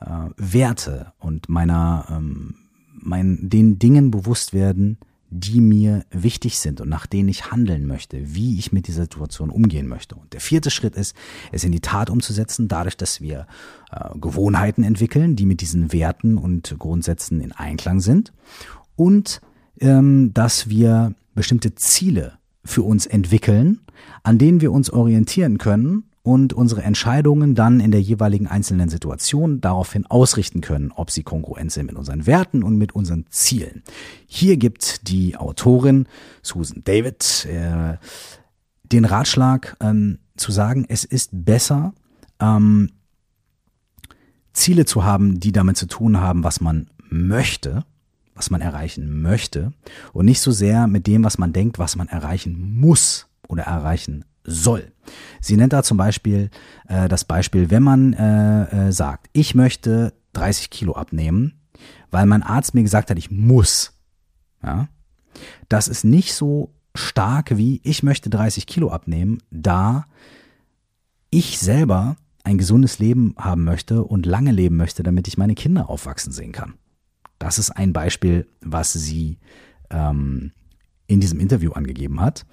[0.00, 0.06] äh,
[0.36, 2.54] Werte und meiner ähm,
[2.94, 4.98] mein, den Dingen bewusst werden,
[5.34, 9.48] die mir wichtig sind und nach denen ich handeln möchte, wie ich mit dieser Situation
[9.48, 10.14] umgehen möchte.
[10.14, 11.16] Und der vierte Schritt ist,
[11.52, 13.46] es in die Tat umzusetzen, dadurch, dass wir
[13.90, 18.34] äh, Gewohnheiten entwickeln, die mit diesen Werten und Grundsätzen in Einklang sind
[18.94, 19.40] und
[19.80, 23.80] ähm, dass wir bestimmte Ziele für uns entwickeln,
[24.22, 29.60] an denen wir uns orientieren können und unsere Entscheidungen dann in der jeweiligen einzelnen Situation
[29.60, 33.82] daraufhin ausrichten können, ob sie kongruent sind mit unseren Werten und mit unseren Zielen.
[34.26, 36.06] Hier gibt die Autorin
[36.42, 37.96] Susan David äh,
[38.84, 41.92] den Ratschlag ähm, zu sagen, es ist besser,
[42.38, 42.90] ähm,
[44.52, 47.84] Ziele zu haben, die damit zu tun haben, was man möchte,
[48.34, 49.72] was man erreichen möchte
[50.12, 54.24] und nicht so sehr mit dem, was man denkt, was man erreichen muss oder erreichen
[54.44, 54.92] soll.
[55.40, 56.50] Sie nennt da zum Beispiel
[56.88, 61.60] äh, das Beispiel, wenn man äh, äh, sagt, ich möchte 30 Kilo abnehmen,
[62.10, 63.92] weil mein Arzt mir gesagt hat, ich muss.
[64.62, 64.88] Ja,
[65.68, 70.06] das ist nicht so stark wie ich möchte 30 Kilo abnehmen, da
[71.30, 75.88] ich selber ein gesundes Leben haben möchte und lange leben möchte, damit ich meine Kinder
[75.88, 76.74] aufwachsen sehen kann.
[77.38, 79.38] Das ist ein Beispiel, was sie
[79.90, 80.52] ähm,
[81.06, 82.46] in diesem Interview angegeben hat.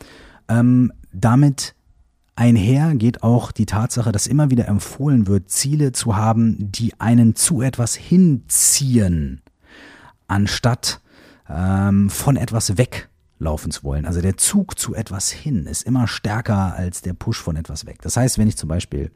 [0.48, 1.76] Ähm, damit
[2.40, 7.36] einher geht auch die Tatsache, dass immer wieder empfohlen wird, Ziele zu haben, die einen
[7.36, 9.42] zu etwas hinziehen,
[10.28, 11.02] anstatt
[11.50, 14.06] ähm, von etwas weglaufen zu wollen.
[14.06, 18.02] Also der Zug zu etwas hin ist immer stärker als der Push von etwas weg.
[18.02, 19.12] Das heißt, wenn ich zum Beispiel,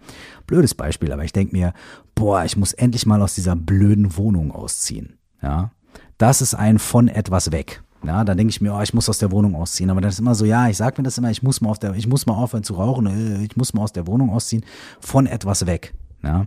[0.45, 1.73] blödes Beispiel, aber ich denke mir,
[2.15, 5.17] boah, ich muss endlich mal aus dieser blöden Wohnung ausziehen.
[5.41, 5.71] Ja,
[6.17, 7.83] das ist ein von etwas weg.
[8.03, 9.89] Ja, dann denke ich mir, oh, ich muss aus der Wohnung ausziehen.
[9.89, 11.79] Aber dann ist immer so, ja, ich sage mir das immer, ich muss mal auf
[11.79, 14.65] der, ich muss mal aufhören zu rauchen, äh, ich muss mal aus der Wohnung ausziehen,
[14.99, 15.93] von etwas weg.
[16.21, 16.45] Ja,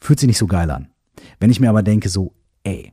[0.00, 0.88] fühlt sich nicht so geil an.
[1.40, 2.32] Wenn ich mir aber denke, so,
[2.64, 2.92] ey,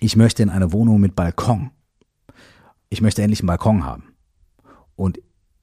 [0.00, 1.70] ich möchte in eine Wohnung mit Balkon.
[2.88, 4.04] Ich möchte endlich einen Balkon haben.
[4.94, 5.18] Und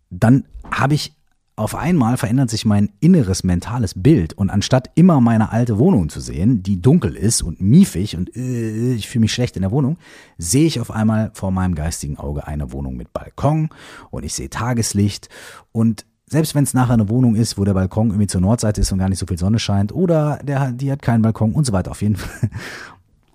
[0.09, 1.15] dann habe ich
[1.55, 6.19] auf einmal verändert sich mein inneres mentales Bild und anstatt immer meine alte Wohnung zu
[6.19, 9.97] sehen, die dunkel ist und miefig und äh, ich fühle mich schlecht in der Wohnung,
[10.37, 13.69] sehe ich auf einmal vor meinem geistigen Auge eine Wohnung mit Balkon
[14.09, 15.29] und ich sehe Tageslicht
[15.71, 18.91] und selbst wenn es nachher eine Wohnung ist, wo der Balkon irgendwie zur Nordseite ist
[18.91, 21.73] und gar nicht so viel Sonne scheint oder der, die hat keinen Balkon und so
[21.73, 22.49] weiter, auf jeden Fall.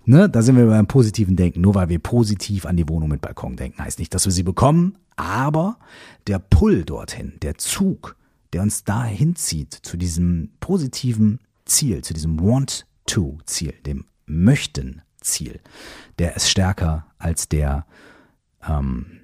[0.09, 1.61] Ne, da sind wir beim positiven Denken.
[1.61, 4.41] Nur weil wir positiv an die Wohnung mit Balkon denken, heißt nicht, dass wir sie
[4.41, 5.77] bekommen, aber
[6.25, 8.15] der Pull dorthin, der Zug,
[8.51, 15.59] der uns dahin zieht zu diesem positiven Ziel, zu diesem Want-to-Ziel, dem Möchten-Ziel,
[16.17, 17.85] der ist stärker als der
[18.67, 19.19] ähm,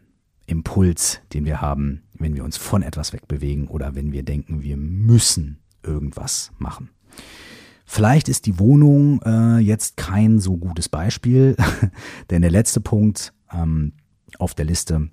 [0.46, 4.78] Impuls, den wir haben, wenn wir uns von etwas wegbewegen oder wenn wir denken, wir
[4.78, 6.92] müssen irgendwas machen.
[7.86, 11.56] Vielleicht ist die Wohnung äh, jetzt kein so gutes Beispiel,
[12.30, 13.94] denn der letzte Punkt ähm,
[14.40, 15.10] auf der Liste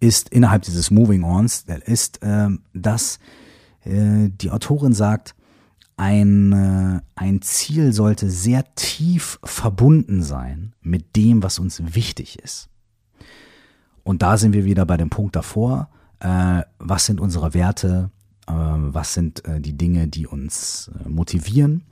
[0.00, 3.18] ist innerhalb dieses Moving Ons, ist, äh, dass
[3.84, 5.34] äh, die Autorin sagt,
[5.96, 12.68] ein, äh, ein Ziel sollte sehr tief verbunden sein mit dem, was uns wichtig ist.
[14.02, 15.88] Und da sind wir wieder bei dem Punkt davor,
[16.20, 18.10] äh, was sind unsere Werte,
[18.52, 21.84] was sind äh, die Dinge, die uns äh, motivieren.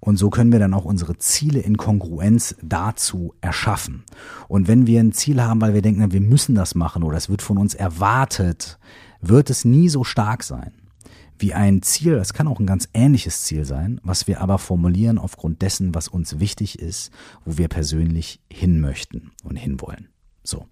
[0.00, 4.04] Und so können wir dann auch unsere Ziele in Kongruenz dazu erschaffen.
[4.48, 7.28] Und wenn wir ein Ziel haben, weil wir denken, wir müssen das machen oder es
[7.28, 8.78] wird von uns erwartet,
[9.20, 10.72] wird es nie so stark sein
[11.42, 15.18] wie ein Ziel, das kann auch ein ganz ähnliches Ziel sein, was wir aber formulieren
[15.18, 17.10] aufgrund dessen, was uns wichtig ist,
[17.44, 20.08] wo wir persönlich hin möchten und hinwollen.
[20.44, 20.66] So.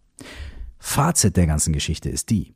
[0.78, 2.54] Fazit der ganzen Geschichte ist die,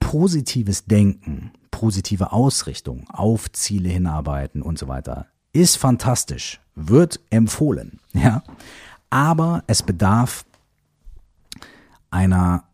[0.00, 8.44] positives Denken, positive Ausrichtung, auf Ziele hinarbeiten und so weiter ist fantastisch, wird empfohlen, ja.
[9.10, 10.44] Aber es bedarf
[12.10, 12.64] einer,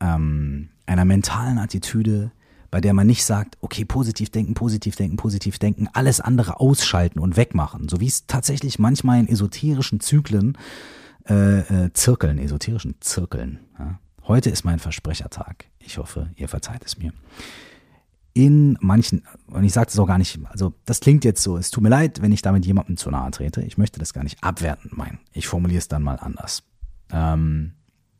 [0.00, 2.30] ähm, einer mentalen Attitüde,
[2.70, 7.18] bei der man nicht sagt, okay, positiv denken, positiv denken, positiv denken, alles andere ausschalten
[7.18, 10.58] und wegmachen, so wie es tatsächlich manchmal in esoterischen Zyklen,
[11.26, 15.66] äh, äh, Zirkeln, esoterischen Zirkeln, ja, Heute ist mein Versprechertag.
[15.78, 17.12] Ich hoffe, ihr verzeiht es mir.
[18.36, 21.70] In manchen, und ich sage das auch gar nicht, also das klingt jetzt so, es
[21.70, 23.62] tut mir leid, wenn ich damit jemandem zu nahe trete.
[23.62, 25.20] Ich möchte das gar nicht abwertend meinen.
[25.32, 26.62] Ich formuliere es dann mal anders.
[27.10, 27.72] Ähm,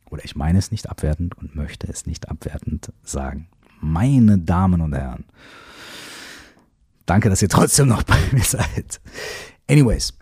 [0.09, 3.49] oder ich meine es nicht abwertend und möchte es nicht abwertend sagen.
[3.83, 5.27] Meine Damen und Herren.
[7.05, 9.03] Danke, dass ihr trotzdem noch bei mir seid.
[9.69, 10.15] Anyways,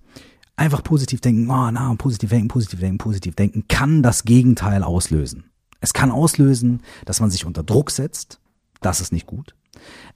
[0.57, 5.52] einfach positiv denken, oh, na, positiv denken, positiv denken, positiv denken, kann das Gegenteil auslösen.
[5.80, 8.40] Es kann auslösen, dass man sich unter Druck setzt.
[8.80, 9.54] Das ist nicht gut.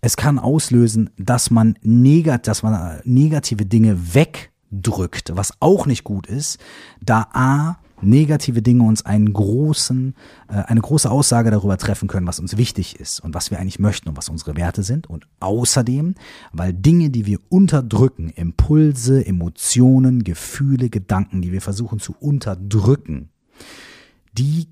[0.00, 6.26] Es kann auslösen, dass man, negat dass man negative Dinge wegdrückt, was auch nicht gut
[6.26, 6.58] ist,
[7.00, 10.14] da A, negative Dinge uns einen großen,
[10.48, 13.80] äh, eine große Aussage darüber treffen können, was uns wichtig ist und was wir eigentlich
[13.80, 15.08] möchten und was unsere Werte sind.
[15.08, 16.14] Und außerdem,
[16.52, 23.30] weil Dinge, die wir unterdrücken, Impulse, Emotionen, Gefühle, Gedanken, die wir versuchen zu unterdrücken,
[24.32, 24.68] die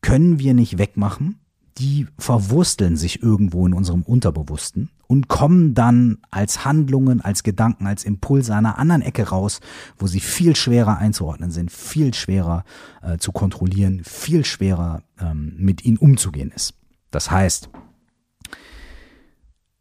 [0.00, 1.40] können wir nicht wegmachen,
[1.78, 8.04] die verwursteln sich irgendwo in unserem Unterbewussten und kommen dann als Handlungen, als Gedanken, als
[8.04, 9.60] Impulse einer anderen Ecke raus,
[9.96, 12.64] wo sie viel schwerer einzuordnen sind, viel schwerer
[13.02, 16.74] äh, zu kontrollieren, viel schwerer ähm, mit ihnen umzugehen ist.
[17.10, 17.70] Das heißt,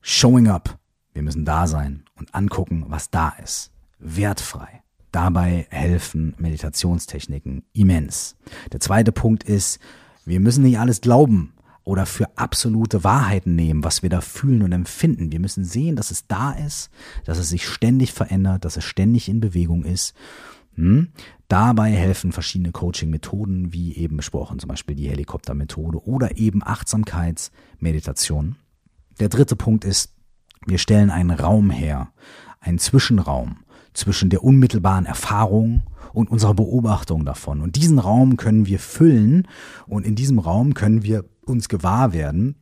[0.02, 0.78] showing up,
[1.14, 3.72] wir müssen da sein und angucken, was da ist.
[4.00, 4.84] Wertfrei.
[5.12, 8.36] Dabei helfen Meditationstechniken immens.
[8.72, 9.80] Der zweite Punkt ist,
[10.26, 11.54] wir müssen nicht alles glauben,
[11.88, 15.32] oder für absolute Wahrheiten nehmen, was wir da fühlen und empfinden.
[15.32, 16.90] Wir müssen sehen, dass es da ist,
[17.24, 20.14] dass es sich ständig verändert, dass es ständig in Bewegung ist.
[20.76, 21.08] Hm?
[21.48, 28.58] Dabei helfen verschiedene Coaching-Methoden, wie eben besprochen, zum Beispiel die Helikopter-Methode oder eben Achtsamkeitsmeditation.
[29.22, 30.14] Der dritte Punkt ist,
[30.66, 32.10] wir stellen einen Raum her,
[32.60, 33.60] einen Zwischenraum
[33.94, 37.62] zwischen der unmittelbaren Erfahrung und unserer Beobachtung davon.
[37.62, 39.48] Und diesen Raum können wir füllen
[39.88, 42.56] und in diesem Raum können wir uns gewahr werden,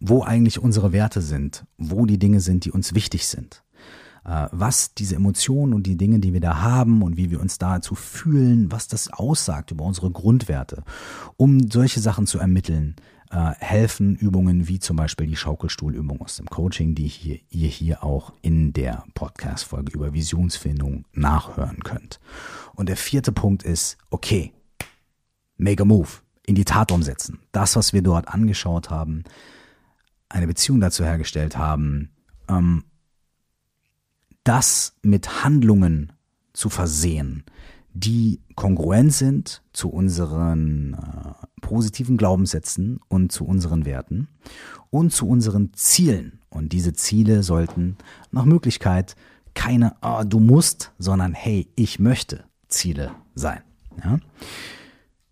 [0.00, 3.64] wo eigentlich unsere Werte sind, wo die Dinge sind, die uns wichtig sind
[4.24, 7.58] äh, was diese Emotionen und die Dinge, die wir da haben und wie wir uns
[7.58, 10.82] dazu fühlen, was das aussagt über unsere Grundwerte.
[11.36, 12.96] Um solche Sachen zu ermitteln,
[13.30, 18.32] äh, helfen Übungen wie zum Beispiel die Schaukelstuhlübung aus dem Coaching, die ihr hier auch
[18.42, 22.20] in der Podcast-Folge über Visionsfindung nachhören könnt.
[22.74, 24.52] Und der vierte Punkt ist, okay,
[25.56, 27.40] make a move in die Tat umsetzen.
[27.52, 29.24] Das, was wir dort angeschaut haben,
[30.28, 32.10] eine Beziehung dazu hergestellt haben,
[32.48, 32.84] ähm,
[34.42, 36.12] das mit Handlungen
[36.52, 37.44] zu versehen,
[37.94, 44.28] die kongruent sind zu unseren äh, positiven Glaubenssätzen und zu unseren Werten
[44.90, 46.40] und zu unseren Zielen.
[46.50, 47.96] Und diese Ziele sollten
[48.30, 49.16] nach Möglichkeit
[49.54, 53.62] keine oh, du musst, sondern hey, ich möchte Ziele sein.
[54.02, 54.18] Ja?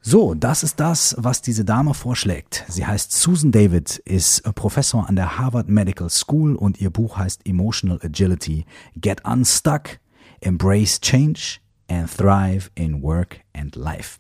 [0.05, 2.65] So, das ist das, was diese Dame vorschlägt.
[2.67, 7.47] Sie heißt Susan David, ist Professor an der Harvard Medical School und ihr Buch heißt
[7.47, 8.67] Emotional Agility.
[8.97, 10.01] Get Unstuck,
[10.41, 14.19] Embrace Change and Thrive in Work and Life.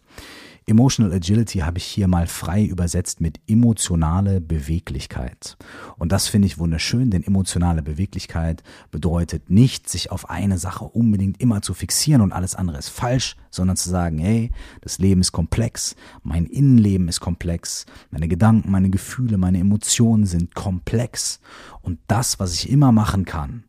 [0.66, 5.56] Emotional Agility habe ich hier mal frei übersetzt mit emotionale Beweglichkeit.
[5.98, 11.40] Und das finde ich wunderschön, denn emotionale Beweglichkeit bedeutet nicht, sich auf eine Sache unbedingt
[11.40, 15.32] immer zu fixieren und alles andere ist falsch, sondern zu sagen, hey, das Leben ist
[15.32, 21.40] komplex, mein Innenleben ist komplex, meine Gedanken, meine Gefühle, meine Emotionen sind komplex.
[21.80, 23.64] Und das, was ich immer machen kann,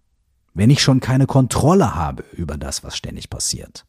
[0.54, 3.86] wenn ich schon keine Kontrolle habe über das, was ständig passiert,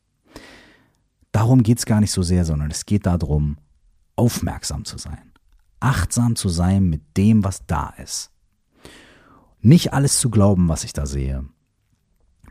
[1.34, 3.56] Darum geht es gar nicht so sehr, sondern es geht darum,
[4.14, 5.32] aufmerksam zu sein,
[5.80, 8.30] achtsam zu sein mit dem, was da ist.
[9.60, 11.44] Nicht alles zu glauben, was ich da sehe.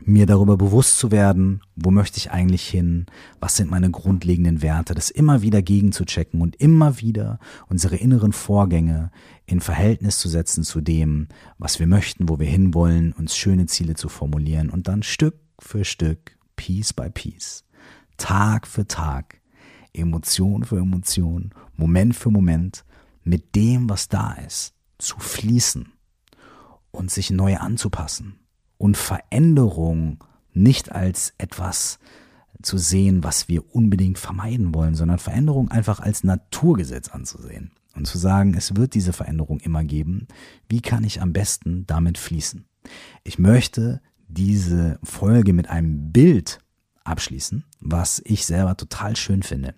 [0.02, 3.06] Mir darüber bewusst zu werden, wo möchte ich eigentlich hin,
[3.40, 9.10] was sind meine grundlegenden Werte, das immer wieder gegenzuchecken und immer wieder unsere inneren Vorgänge
[9.46, 13.94] in Verhältnis zu setzen zu dem, was wir möchten, wo wir hinwollen, uns schöne Ziele
[13.94, 17.64] zu formulieren und dann Stück für Stück, Piece by Piece,
[18.16, 19.40] Tag für Tag,
[19.92, 22.84] Emotion für Emotion, Moment für Moment
[23.22, 25.92] mit dem, was da ist, zu fließen
[26.90, 28.38] und sich neu anzupassen
[28.78, 30.22] und Veränderung
[30.52, 31.98] nicht als etwas
[32.62, 38.18] zu sehen, was wir unbedingt vermeiden wollen, sondern Veränderung einfach als Naturgesetz anzusehen und zu
[38.18, 40.28] sagen, es wird diese Veränderung immer geben.
[40.68, 42.64] Wie kann ich am besten damit fließen?
[43.22, 46.58] Ich möchte diese Folge mit einem Bild
[47.04, 49.74] abschließen, was ich selber total schön finde.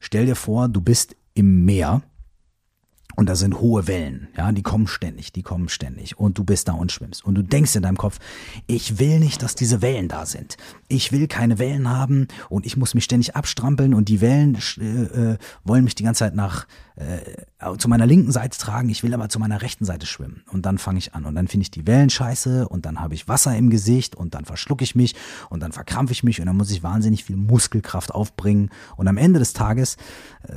[0.00, 2.02] Stell dir vor, du bist im Meer
[3.18, 6.68] und da sind hohe Wellen, ja, die kommen ständig, die kommen ständig und du bist
[6.68, 8.20] da und schwimmst und du denkst in deinem Kopf,
[8.68, 10.56] ich will nicht, dass diese Wellen da sind.
[10.86, 15.32] Ich will keine Wellen haben und ich muss mich ständig abstrampeln und die Wellen äh,
[15.32, 16.68] äh, wollen mich die ganze Zeit nach
[16.98, 20.66] äh, zu meiner linken Seite tragen, ich will aber zu meiner rechten Seite schwimmen und
[20.66, 23.28] dann fange ich an und dann finde ich die Wellen scheiße und dann habe ich
[23.28, 25.14] Wasser im Gesicht und dann verschlucke ich mich
[25.48, 29.16] und dann verkrampfe ich mich und dann muss ich wahnsinnig viel Muskelkraft aufbringen und am
[29.16, 29.96] Ende des Tages
[30.42, 30.52] äh,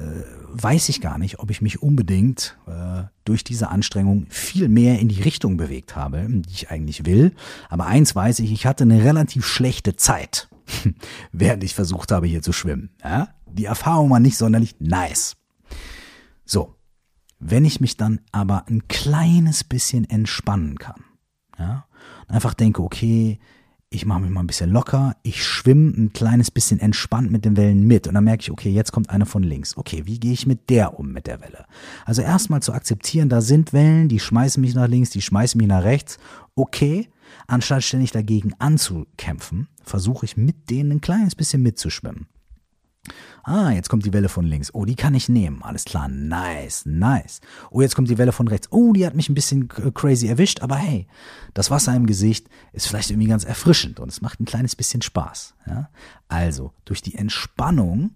[0.53, 5.09] weiß ich gar nicht, ob ich mich unbedingt äh, durch diese Anstrengung viel mehr in
[5.09, 7.33] die Richtung bewegt habe, die ich eigentlich will.
[7.69, 10.49] Aber eins weiß ich, ich hatte eine relativ schlechte Zeit,
[11.31, 12.89] während ich versucht habe, hier zu schwimmen.
[13.03, 13.29] Ja?
[13.47, 15.35] Die Erfahrung war nicht sonderlich nice.
[16.51, 16.75] So,
[17.39, 21.05] wenn ich mich dann aber ein kleines bisschen entspannen kann,
[21.57, 21.85] ja,
[22.27, 23.39] einfach denke, okay,
[23.89, 27.55] ich mache mich mal ein bisschen locker, ich schwimme ein kleines bisschen entspannt mit den
[27.55, 29.77] Wellen mit und dann merke ich, okay, jetzt kommt eine von links.
[29.77, 31.67] Okay, wie gehe ich mit der um mit der Welle?
[32.03, 35.69] Also erstmal zu akzeptieren, da sind Wellen, die schmeißen mich nach links, die schmeißen mich
[35.69, 36.17] nach rechts.
[36.55, 37.07] Okay,
[37.47, 42.27] anstatt ständig dagegen anzukämpfen, versuche ich mit denen ein kleines bisschen mitzuschwimmen.
[43.43, 44.73] Ah, jetzt kommt die Welle von links.
[44.73, 45.63] Oh, die kann ich nehmen.
[45.63, 46.07] Alles klar.
[46.07, 47.41] Nice, nice.
[47.69, 48.67] Oh, jetzt kommt die Welle von rechts.
[48.71, 51.07] Oh, die hat mich ein bisschen crazy erwischt, aber hey,
[51.53, 55.01] das Wasser im Gesicht ist vielleicht irgendwie ganz erfrischend und es macht ein kleines bisschen
[55.01, 55.55] Spaß.
[55.67, 55.89] Ja?
[56.27, 58.11] Also, durch die Entspannung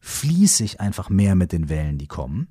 [0.00, 2.48] fließe ich einfach mehr mit den Wellen, die kommen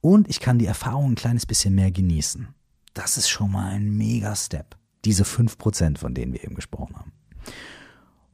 [0.00, 2.48] und ich kann die Erfahrung ein kleines bisschen mehr genießen.
[2.92, 4.76] Das ist schon mal ein mega Step.
[5.04, 7.12] Diese fünf Prozent, von denen wir eben gesprochen haben.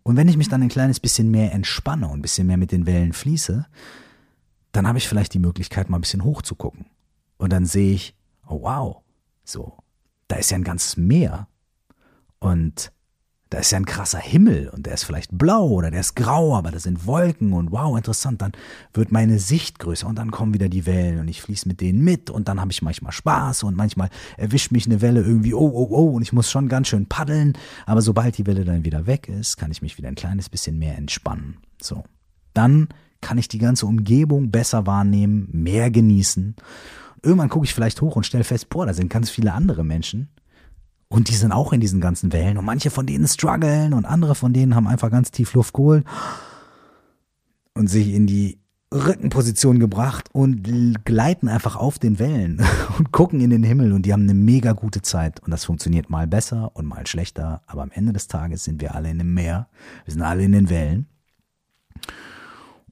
[0.03, 2.73] Und wenn ich mich dann ein kleines bisschen mehr entspanne und ein bisschen mehr mit
[2.73, 3.67] den Wellen fließe,
[4.73, 6.87] dann habe ich vielleicht die Möglichkeit, mal ein bisschen hoch zu gucken.
[7.37, 8.15] Und dann sehe ich,
[8.47, 9.03] oh wow,
[9.45, 9.77] so,
[10.29, 11.49] da ist ja ein ganzes Meer.
[12.39, 12.93] Und
[13.51, 16.57] da ist ja ein krasser Himmel und der ist vielleicht blau oder der ist grau,
[16.57, 18.53] aber da sind Wolken und wow, interessant, dann
[18.95, 22.03] wird meine Sicht größer und dann kommen wieder die Wellen und ich fließe mit denen
[22.03, 25.71] mit und dann habe ich manchmal Spaß und manchmal erwischt mich eine Welle irgendwie, oh,
[25.75, 27.55] oh, oh, und ich muss schon ganz schön paddeln,
[27.87, 30.79] aber sobald die Welle dann wieder weg ist, kann ich mich wieder ein kleines bisschen
[30.79, 31.59] mehr entspannen.
[31.83, 32.05] So.
[32.55, 32.89] Dann
[33.21, 36.55] kann ich die ganze Umgebung besser wahrnehmen, mehr genießen.
[37.23, 40.31] Irgendwann gucke ich vielleicht hoch und stelle fest, boah, da sind ganz viele andere Menschen
[41.13, 42.57] und die sind auch in diesen ganzen Wellen.
[42.57, 46.05] Und manche von denen strugglen und andere von denen haben einfach ganz tief Luft geholt
[47.75, 48.61] und sich in die
[48.95, 50.63] Rückenposition gebracht und
[51.05, 52.63] gleiten einfach auf den Wellen
[52.99, 55.41] und gucken in den Himmel und die haben eine mega gute Zeit.
[55.41, 57.63] Und das funktioniert mal besser und mal schlechter.
[57.67, 59.69] Aber am Ende des Tages sind wir alle in dem Meer.
[60.05, 61.09] Wir sind alle in den Wellen.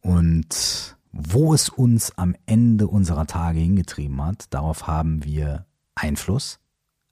[0.01, 6.59] Und wo es uns am Ende unserer Tage hingetrieben hat, darauf haben wir Einfluss,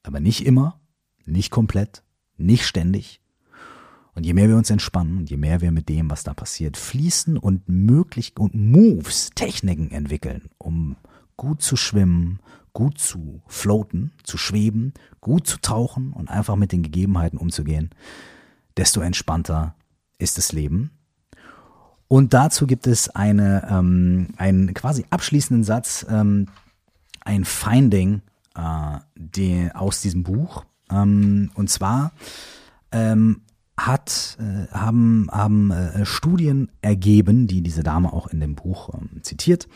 [0.03, 0.81] aber nicht immer
[1.27, 2.03] nicht komplett,
[2.37, 3.21] nicht ständig.
[4.15, 6.77] Und je mehr wir uns entspannen und je mehr wir mit dem, was da passiert,
[6.77, 10.97] fließen und möglich und Moves, Techniken entwickeln, um
[11.37, 12.41] gut zu schwimmen,
[12.77, 17.89] gut zu floaten, zu schweben, gut zu tauchen und einfach mit den Gegebenheiten umzugehen,
[18.77, 19.75] desto entspannter
[20.19, 20.91] ist das Leben.
[22.07, 26.49] Und dazu gibt es eine, ähm, einen quasi abschließenden Satz, ähm,
[27.23, 28.21] ein Finding
[28.55, 30.66] äh, die, aus diesem Buch.
[30.91, 32.13] Ähm, und zwar
[32.93, 33.43] ähm,
[33.77, 39.23] hat, äh, haben, haben äh, Studien ergeben, die diese Dame auch in dem Buch ähm,
[39.23, 39.69] zitiert,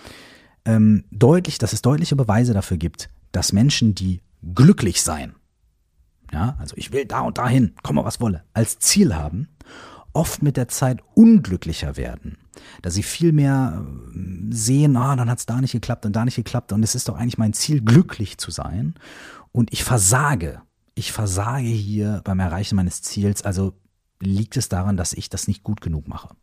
[0.64, 4.20] ähm, deutlich, dass es deutliche Beweise dafür gibt, dass Menschen, die
[4.54, 5.34] glücklich sein,
[6.32, 9.48] ja, also ich will da und dahin, komme was wolle, als Ziel haben,
[10.12, 12.38] oft mit der Zeit unglücklicher werden.
[12.82, 14.18] Da sie viel mehr äh,
[14.50, 17.08] sehen, ah, dann hat es da nicht geklappt und da nicht geklappt und es ist
[17.08, 18.94] doch eigentlich mein Ziel, glücklich zu sein.
[19.52, 20.62] Und ich versage
[20.94, 23.74] ich versage hier beim Erreichen meines Ziels, also
[24.20, 26.36] liegt es daran, dass ich das nicht gut genug mache.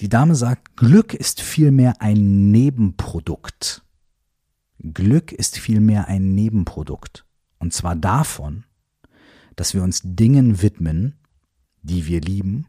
[0.00, 3.82] Die Dame sagt, Glück ist vielmehr ein Nebenprodukt.
[4.78, 7.26] Glück ist vielmehr ein Nebenprodukt.
[7.58, 8.64] Und zwar davon,
[9.56, 11.18] dass wir uns Dingen widmen,
[11.82, 12.66] die wir lieben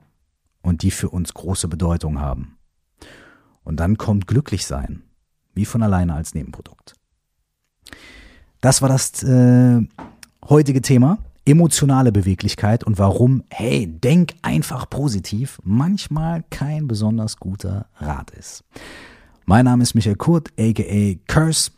[0.61, 2.57] und die für uns große Bedeutung haben.
[3.63, 5.03] Und dann kommt Glücklichsein,
[5.53, 6.95] wie von alleine als Nebenprodukt.
[8.61, 9.81] Das war das äh,
[10.47, 11.17] heutige Thema.
[11.45, 18.63] Emotionale Beweglichkeit und warum, hey, denk einfach positiv, manchmal kein besonders guter Rat ist.
[19.45, 21.71] Mein Name ist Michael Kurt, aka Curse.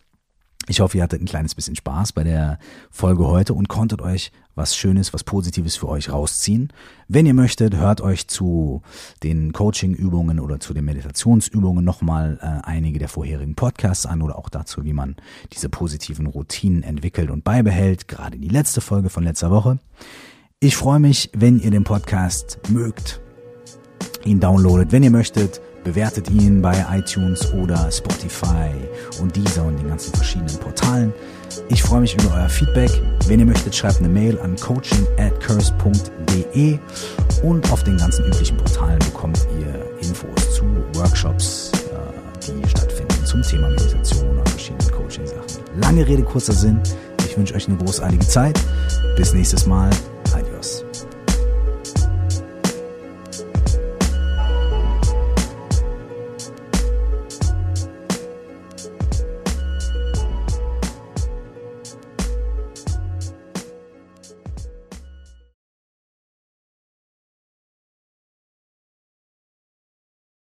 [0.68, 2.58] Ich hoffe, ihr hattet ein kleines bisschen Spaß bei der
[2.90, 6.72] Folge heute und konntet euch was Schönes, was Positives für euch rausziehen.
[7.10, 8.82] Wenn ihr möchtet, hört euch zu
[9.24, 14.48] den Coaching-Übungen oder zu den Meditationsübungen nochmal äh, einige der vorherigen Podcasts an oder auch
[14.48, 15.18] dazu, wie man
[15.52, 18.08] diese positiven Routinen entwickelt und beibehält.
[18.08, 19.80] Gerade die letzte Folge von letzter Woche.
[20.62, 23.20] Ich freue mich, wenn ihr den Podcast mögt,
[24.24, 28.72] ihn downloadet, wenn ihr möchtet bewertet ihn bei iTunes oder Spotify
[29.20, 31.14] und dieser und den ganzen verschiedenen Portalen.
[31.70, 32.92] Ich freue mich über euer Feedback.
[33.28, 36.80] Wenn ihr möchtet, schreibt eine Mail an coaching at curse.de
[37.44, 40.64] und auf den ganzen üblichen Portalen bekommt ihr Infos zu
[40.94, 45.64] Workshops, äh, die stattfinden zum Thema Meditation oder verschiedenen Coaching-Sachen.
[45.82, 46.80] Lange Rede, kurzer Sinn.
[47.26, 48.60] Ich wünsche euch eine großartige Zeit.
[49.16, 49.90] Bis nächstes Mal.